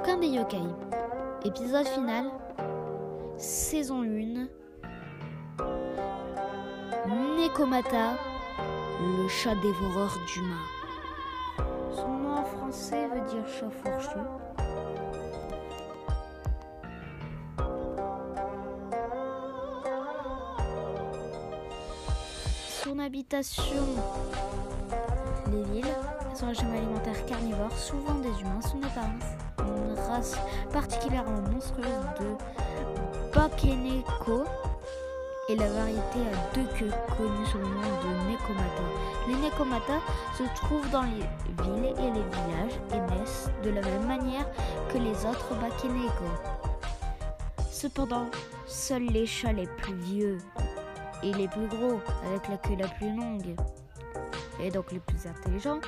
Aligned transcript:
bouquin 0.00 0.16
des 0.16 0.28
yokai. 0.28 0.62
Épisode 1.44 1.86
final. 1.86 2.30
Saison 3.36 4.02
1. 4.02 4.48
Nekomata, 7.36 8.14
le 9.18 9.28
chat 9.28 9.54
dévoreur 9.56 10.18
d'humains. 10.26 11.66
Son 11.94 12.08
nom 12.08 12.36
en 12.36 12.44
français 12.44 13.08
veut 13.08 13.20
dire 13.28 13.46
chat 13.46 13.70
fourchu. 13.70 14.18
Son 22.84 22.98
habitation, 22.98 23.84
les 25.52 25.62
villes, 25.64 25.94
son 26.34 26.46
régime 26.48 26.72
alimentaire 26.72 27.26
carnivore, 27.26 27.72
souvent 27.72 28.14
des 28.14 28.28
humains, 28.40 28.60
son 28.62 28.82
apparence, 28.82 29.24
une 29.58 29.98
race 30.08 30.36
particulièrement 30.72 31.40
monstrueuse 31.52 31.86
de 32.20 33.34
Bakeneko 33.34 34.44
et 35.48 35.56
la 35.56 35.68
variété 35.68 36.20
à 36.32 36.54
deux 36.54 36.66
queues 36.78 36.92
connue 37.16 37.46
sous 37.46 37.58
le 37.58 37.64
nom 37.64 37.80
de 37.80 38.30
Nekomata. 38.30 38.82
Les 39.28 39.34
Nekomata 39.34 39.98
se 40.38 40.44
trouvent 40.54 40.88
dans 40.90 41.02
les 41.02 41.64
villes 41.64 41.94
et 41.98 42.10
les 42.10 42.22
villages 42.22 42.80
et 42.92 43.00
naissent 43.12 43.50
de 43.64 43.70
la 43.70 43.82
même 43.82 44.06
manière 44.06 44.46
que 44.92 44.98
les 44.98 45.26
autres 45.26 45.54
Bakeneko. 45.60 46.24
Cependant, 47.70 48.26
seuls 48.66 49.06
les 49.06 49.26
chats 49.26 49.52
les 49.52 49.66
plus 49.66 49.94
vieux 49.94 50.38
et 51.22 51.32
les 51.32 51.48
plus 51.48 51.66
gros, 51.66 52.00
avec 52.28 52.48
la 52.48 52.56
queue 52.56 52.76
la 52.78 52.88
plus 52.88 53.14
longue, 53.14 53.54
et 54.62 54.70
donc 54.70 54.92
les 54.92 55.00
plus 55.00 55.26
intelligents, 55.26 55.80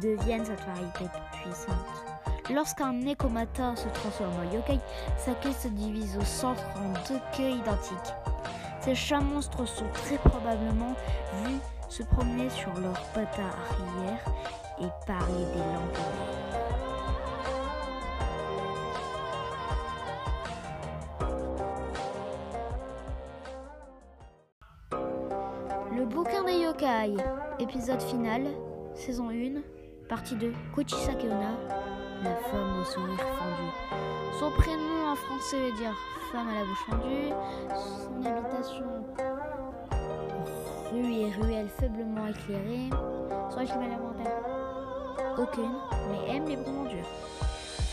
deviennent 0.00 0.44
cette 0.44 0.64
variété 0.64 1.04
puissante. 1.32 2.12
Lorsqu'un 2.50 2.92
Nekomata 2.92 3.76
se 3.76 3.88
transforme 3.88 4.34
en 4.40 4.52
yokai, 4.52 4.78
sa 5.16 5.32
queue 5.34 5.52
se 5.52 5.68
divise 5.68 6.16
au 6.16 6.24
centre 6.24 6.64
en 6.76 6.92
deux 7.08 7.20
queues 7.36 7.50
identiques. 7.50 8.14
Ces 8.80 8.94
chats 8.94 9.20
monstres 9.20 9.66
sont 9.66 9.88
très 9.94 10.18
probablement 10.18 10.94
vus 11.44 11.58
se 11.88 12.02
promener 12.02 12.50
sur 12.50 12.72
leurs 12.80 13.02
pattes 13.14 13.38
arrière 13.38 14.18
et 14.80 14.88
parler 15.06 15.44
des 15.54 15.58
langues. 15.58 16.02
Le 25.96 26.04
bouquin 26.06 26.42
des 26.42 26.54
yokai, 26.54 27.14
épisode 27.60 28.02
final, 28.02 28.46
saison 28.94 29.28
1, 29.30 29.60
partie 30.12 30.34
2, 30.34 30.52
Kuchisake 30.74 31.24
Onna, 31.24 31.56
la 32.22 32.36
femme 32.50 32.80
au 32.82 32.84
sourire 32.84 33.16
fendu. 33.16 33.70
Son 34.38 34.50
prénom 34.50 35.10
en 35.10 35.16
français 35.16 35.56
veut 35.56 35.76
dire 35.78 35.94
femme 36.30 36.48
à 36.48 36.52
la 36.52 36.64
bouche 36.66 36.84
fendue. 36.86 37.32
Son 37.70 38.22
habitation, 38.26 38.84
rue 40.92 41.12
et 41.14 41.32
ruelle 41.40 41.68
faiblement 41.80 42.26
éclairée. 42.26 42.90
Son 43.52 43.56
régime 43.56 43.80
alimentaire, 43.80 44.42
aucune, 45.38 45.72
mais 46.10 46.36
aime 46.36 46.46
les 46.46 46.56
bonbons 46.56 46.90
durs. 46.90 47.08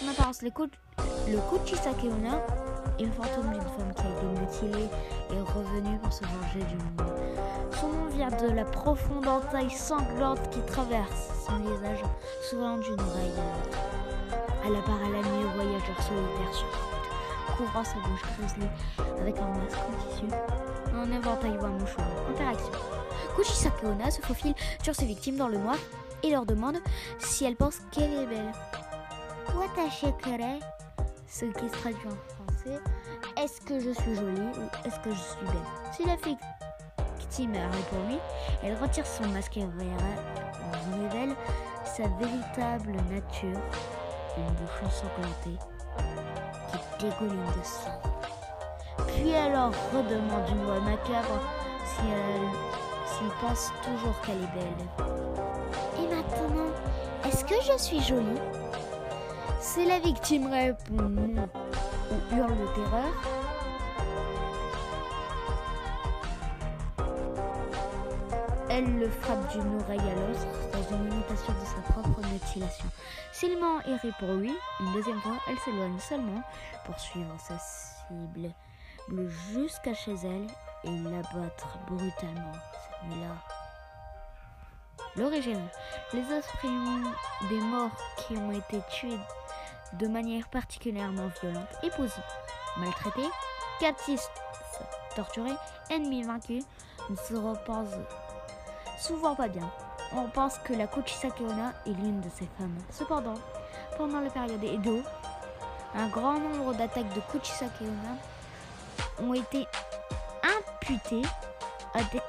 Son 0.02 0.10
apparence, 0.10 0.42
le 0.42 0.50
Kuchisake 0.50 2.04
Onna 2.04 2.46
est 3.00 3.06
le 3.06 3.12
fantôme 3.12 3.50
d'une 3.54 3.62
femme 3.62 3.94
qui 3.96 4.02
a 4.02 4.10
été 4.10 4.42
mutilée 4.42 4.90
et 5.32 5.40
revenue 5.40 5.98
pour 6.00 6.12
se 6.12 6.26
venger 6.26 6.66
du 6.66 6.76
monde. 6.76 7.19
De 8.20 8.52
la 8.54 8.66
profonde 8.66 9.28
entaille 9.28 9.72
sanglante 9.72 10.50
qui 10.50 10.60
traverse 10.62 11.30
son 11.48 11.58
visage, 11.60 12.04
souvent 12.50 12.78
d'une 12.78 13.00
oreille 13.00 13.32
à 13.34 13.44
l'autre. 13.44 13.80
Elle 14.66 14.76
apparaît 14.76 15.10
la 15.10 15.22
nuit 15.22 15.46
au 15.46 15.50
voyageur 15.56 16.02
solitaire 16.02 16.54
sur 16.54 16.68
route, 16.68 17.58
couvrant 17.58 17.84
sa 17.84 17.96
bouche 17.96 18.22
grizzly 18.38 18.68
avec 19.20 19.40
un 19.40 19.48
masque 19.48 19.80
en 19.80 20.10
tissu, 20.10 20.26
un 20.94 21.12
éventail 21.12 21.58
ou 21.58 21.66
un 21.66 21.70
mouchoir. 21.70 22.08
Interaction. 22.30 22.72
Kuchisake 23.36 23.84
Onna 23.86 24.12
se 24.12 24.22
faufile 24.22 24.54
sur 24.84 24.94
ses 24.94 25.06
victimes 25.06 25.38
dans 25.38 25.48
le 25.48 25.58
noir 25.58 25.78
et 26.22 26.30
leur 26.30 26.46
demande 26.46 26.78
si 27.20 27.46
elles 27.46 27.56
pensent 27.56 27.82
qu'elle 27.92 28.14
est 28.14 28.28
belle. 28.28 28.52
Watashi 29.56 30.14
kere, 30.22 30.60
ce 31.28 31.46
qui 31.46 31.68
se 31.70 31.74
traduit 31.74 32.08
en 32.08 32.34
français, 32.36 32.80
est-ce 33.42 33.62
que 33.62 33.80
je 33.80 33.92
suis 33.92 34.16
jolie 34.16 34.42
ou 34.42 34.88
est-ce 34.88 35.00
que 35.00 35.10
je 35.10 35.20
suis 35.20 35.46
belle? 35.46 35.94
Si 35.94 36.06
la 36.06 36.18
victime 37.48 37.70
répond 37.72 37.98
oui, 38.08 38.18
elle 38.64 38.76
retire 38.76 39.06
son 39.06 39.28
masque 39.30 39.58
et 39.58 39.64
révèle- 39.64 41.36
sa 41.86 42.04
véritable 42.20 42.92
nature, 43.10 43.60
une 44.38 44.54
bouche 44.56 44.82
ensanglantée 44.86 45.58
qui 46.72 47.06
dégouline 47.06 47.46
de 47.46 47.64
sang. 47.64 48.00
Puis 49.08 49.30
elle 49.30 49.56
redemande 49.94 50.46
d'une 50.48 50.64
voix 50.64 50.80
macabre 50.82 51.40
si 51.86 52.02
elle 52.08 52.50
s'il 53.06 53.32
pense 53.42 53.72
toujours 53.84 54.20
qu'elle 54.22 54.44
est 54.44 54.54
belle. 54.54 54.86
Et 55.98 56.08
maintenant, 56.16 56.70
est-ce 57.26 57.44
que 57.44 57.56
je 57.62 57.78
suis 57.82 58.02
jolie? 58.02 58.40
Si 59.60 59.86
la 59.86 60.00
victime 60.00 60.50
répond 60.52 61.12
ou 62.12 62.36
hurle 62.36 62.50
de 62.58 62.68
terreur, 62.76 63.14
Elle 68.80 68.98
le 68.98 69.10
frappe 69.10 69.52
d'une 69.52 69.82
oreille 69.82 70.00
à 70.00 70.16
l'autre 70.16 70.48
dans 70.72 70.96
une 70.96 71.12
imitation 71.12 71.54
de 71.54 71.66
sa 71.66 71.92
propre 71.92 72.26
mutilation. 72.32 72.86
S'il 73.34 73.60
ment 73.60 73.82
et 73.82 73.96
répond 73.96 74.38
oui, 74.38 74.56
une 74.80 74.94
deuxième 74.94 75.20
fois, 75.20 75.36
elle 75.50 75.60
s'éloigne 75.60 76.00
seulement 76.00 76.42
pour 76.86 76.98
suivre 76.98 77.36
sa 77.46 77.60
cible 77.60 78.54
jusqu'à 79.52 79.94
chez 79.94 80.14
elle 80.24 80.48
et 80.86 80.98
l'abattre 81.10 81.78
brutalement 81.88 82.54
cette 82.72 83.10
nuit-là. 83.10 83.36
L'origine. 85.18 85.68
Les 86.14 86.32
esprits 86.32 86.70
des 87.50 87.60
morts 87.60 87.98
qui 88.16 88.38
ont 88.38 88.52
été 88.52 88.80
tués 88.92 89.20
de 90.00 90.08
manière 90.08 90.48
particulièrement 90.48 91.30
violente, 91.42 91.68
épousés, 91.84 92.22
maltraités, 92.78 93.30
captifs, 93.82 94.30
torturés, 95.18 95.58
ennemis 95.90 96.24
vaincus, 96.24 96.64
ne 97.10 97.16
se 97.18 97.34
reposent 97.34 98.06
souvent 99.00 99.36
pas 99.36 99.48
bien. 99.48 99.70
On 100.16 100.28
pense 100.30 100.58
que 100.60 100.74
la 100.74 100.88
Kuchisake 100.88 101.40
Onna 101.42 101.74
est 101.86 101.92
l'une 101.92 102.22
de 102.22 102.30
ces 102.30 102.48
femmes. 102.58 102.78
Cependant, 102.92 103.36
pendant 103.98 104.20
la 104.20 104.30
période 104.30 104.64
Edo, 104.64 105.02
un 105.96 106.08
grand 106.08 106.40
nombre 106.40 106.74
d'attaques 106.74 107.14
de 107.14 107.22
Kuchisake 107.32 107.82
Onna 107.82 109.28
ont 109.28 109.34
été 109.34 109.68
imputées 110.44 111.28
à 111.94 112.04
des 112.04 112.22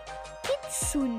kitsune, 0.68 1.18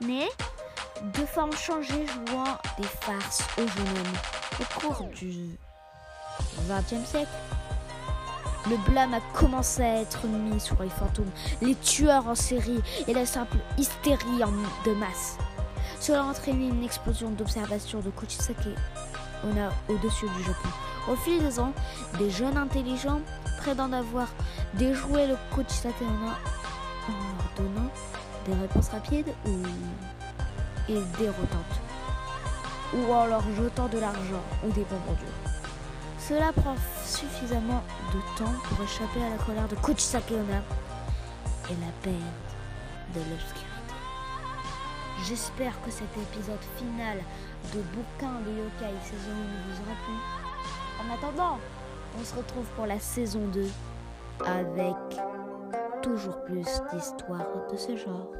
de 0.00 1.26
forme 1.26 1.52
changée 1.52 2.06
jouant 2.06 2.58
des 2.76 2.84
farces 2.84 3.46
au 3.58 3.62
jeune 3.62 3.88
homme. 3.88 4.16
Au 4.60 4.80
cours 4.80 5.04
du 5.08 5.58
XXe 6.68 7.08
siècle, 7.08 7.28
le 8.70 8.76
blâme 8.90 9.14
a 9.14 9.20
commencé 9.36 9.82
à 9.82 10.00
être 10.00 10.26
mis 10.26 10.60
sur 10.60 10.80
les 10.80 10.88
fantômes, 10.88 11.30
les 11.60 11.74
tueurs 11.74 12.28
en 12.28 12.36
série 12.36 12.80
et 13.08 13.12
la 13.12 13.26
simple 13.26 13.56
hystérie 13.76 14.38
de 14.86 14.92
masse. 14.92 15.38
Cela 15.98 16.22
a 16.22 16.24
entraîné 16.26 16.68
une 16.68 16.84
explosion 16.84 17.30
d'observation 17.30 17.98
de 18.00 18.10
Kuchisake 18.10 18.68
au-dessus 19.88 20.28
du 20.36 20.42
Japon. 20.44 20.68
Au 21.10 21.16
fil 21.16 21.42
des 21.42 21.58
ans, 21.58 21.72
des 22.18 22.30
jeunes 22.30 22.56
intelligents 22.56 23.20
prétendent 23.58 23.94
avoir 23.94 24.28
déjoué 24.74 25.26
le 25.26 25.36
Kuchisake 25.54 26.00
Onna 26.00 26.38
en 27.08 27.12
leur 27.12 27.50
donnant 27.56 27.90
des 28.46 28.54
réponses 28.54 28.88
rapides 28.90 29.32
ou 29.46 29.56
et 30.88 31.00
déroutantes, 31.18 31.80
ou 32.94 33.12
en 33.12 33.26
leur 33.26 33.42
jetant 33.56 33.88
de 33.88 33.98
l'argent 33.98 34.42
ou 34.64 34.68
des 34.72 34.84
bonbons 34.84 35.12
durs. 35.18 35.49
Cela 36.30 36.52
prend 36.52 36.76
suffisamment 37.04 37.82
de 38.14 38.20
temps 38.38 38.54
pour 38.62 38.84
échapper 38.84 39.20
à 39.20 39.30
la 39.30 39.44
colère 39.44 39.66
de 39.66 39.74
Kuchisake 39.74 40.30
Onna 40.30 40.62
et 41.68 41.74
la 41.80 41.90
peine 42.02 42.14
de 43.12 43.18
l'obscurité. 43.28 43.94
J'espère 45.24 45.72
que 45.82 45.90
cet 45.90 46.16
épisode 46.16 46.62
final 46.78 47.18
de 47.74 47.80
Bouquin 47.80 48.40
de 48.46 48.50
Yokai 48.52 48.94
saison 49.02 49.32
1 49.32 49.42
vous 49.66 49.80
aura 49.82 49.96
plu. 50.04 50.14
En 51.00 51.14
attendant, 51.14 51.58
on 52.16 52.24
se 52.24 52.36
retrouve 52.36 52.66
pour 52.76 52.86
la 52.86 53.00
saison 53.00 53.48
2 53.52 53.66
avec 54.46 55.20
toujours 56.00 56.44
plus 56.44 56.62
d'histoires 56.92 57.66
de 57.72 57.76
ce 57.76 57.96
genre. 57.96 58.30